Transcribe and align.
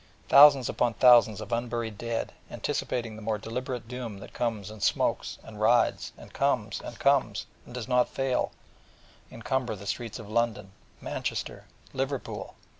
Thousands 0.29 0.67
upon 0.67 0.95
thousands 0.95 1.41
of 1.41 1.51
unburied 1.51 1.95
dead, 1.99 2.33
anticipating 2.49 3.15
the 3.15 3.21
more 3.21 3.37
deliberate 3.37 3.87
doom 3.87 4.17
that 4.17 4.33
comes 4.33 4.71
and 4.71 4.81
smokes, 4.81 5.37
and 5.43 5.61
rides 5.61 6.11
and 6.17 6.33
comes 6.33 6.81
and 6.83 6.97
comes, 6.97 7.45
and 7.67 7.75
does 7.75 7.87
not 7.87 8.09
fail, 8.09 8.51
encumber 9.31 9.75
the 9.75 9.85
streets 9.85 10.17
of 10.17 10.27
London, 10.27 10.71
Manchester, 11.01 11.65
Liverpool. 11.93 12.55